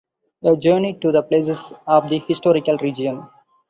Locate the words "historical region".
2.27-3.27